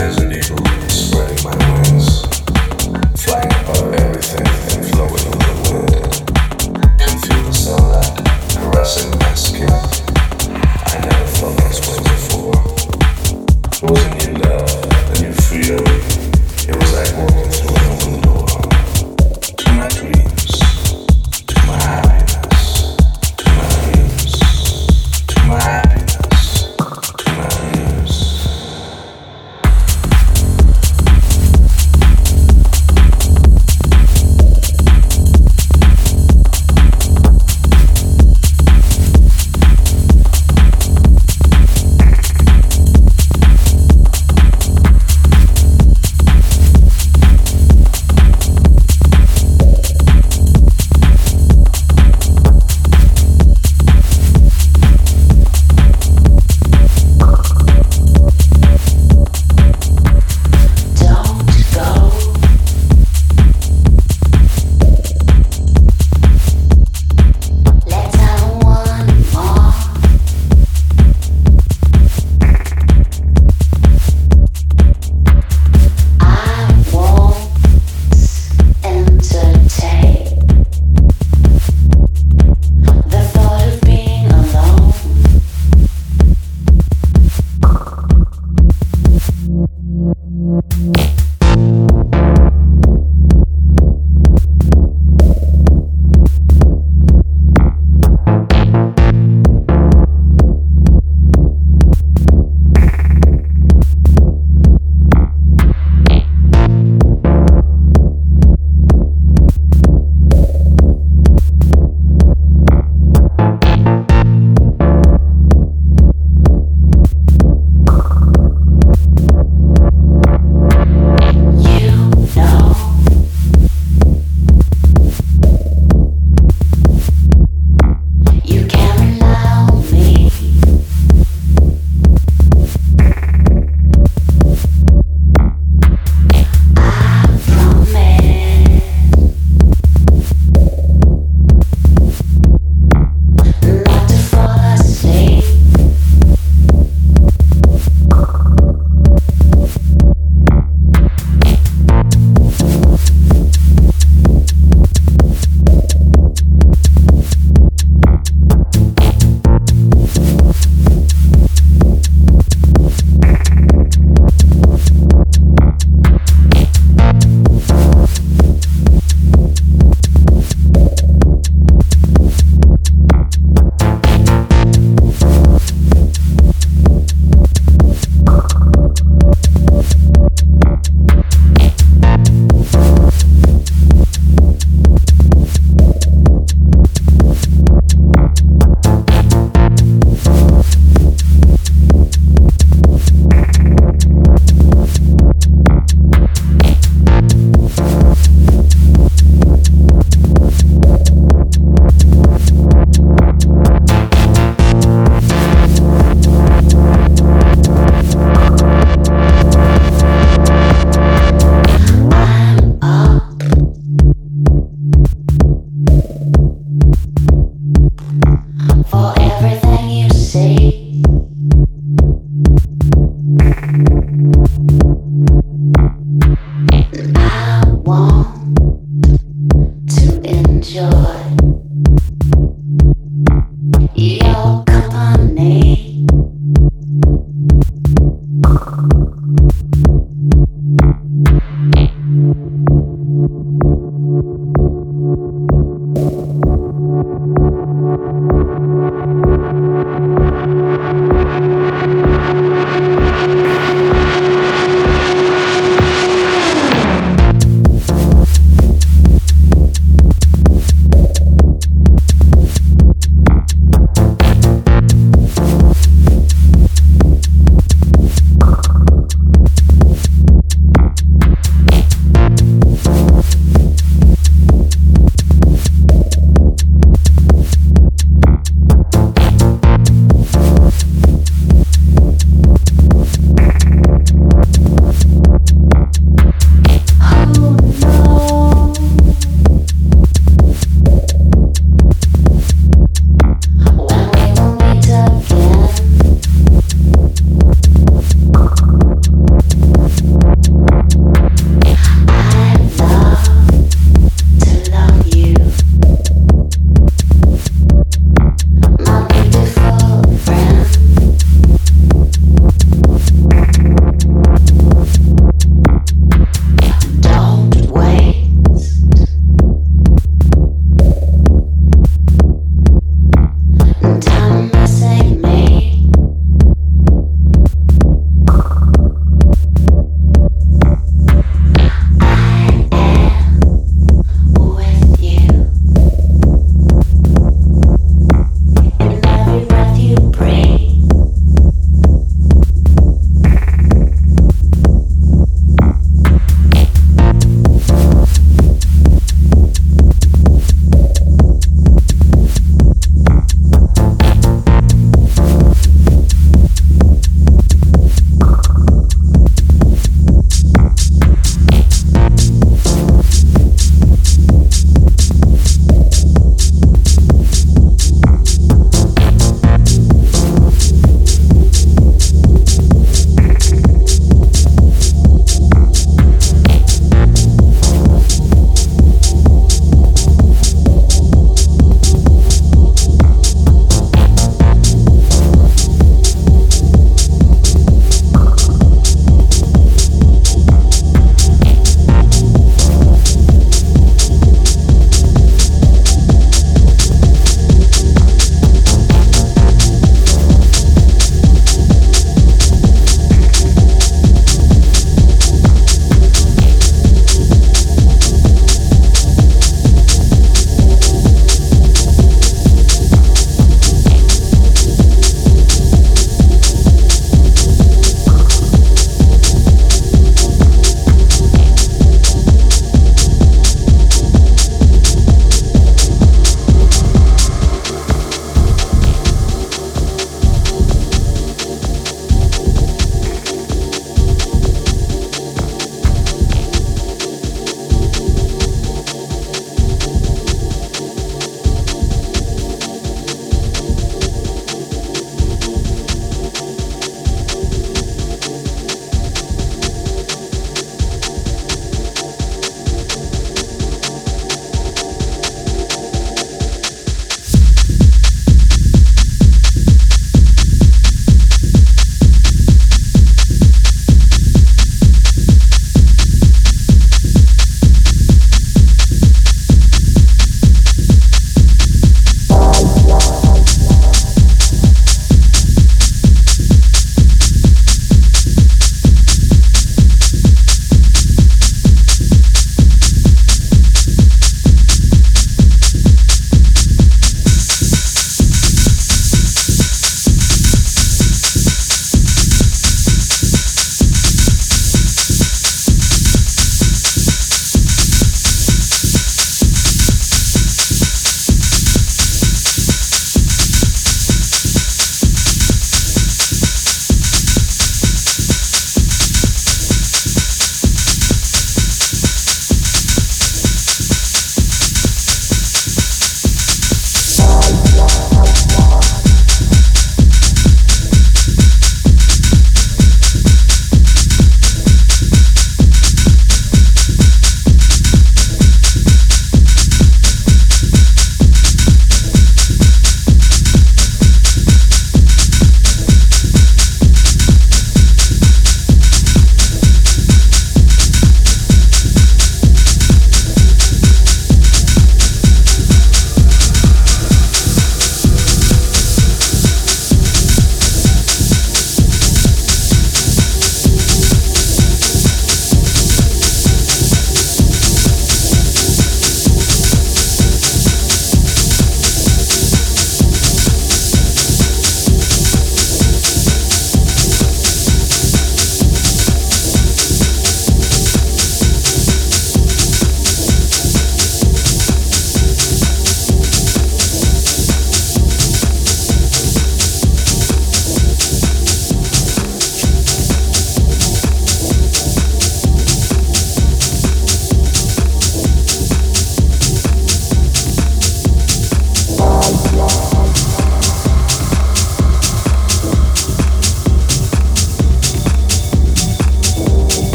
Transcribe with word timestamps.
as 0.00 0.16
an 0.16 0.32
eagle. 0.32 0.79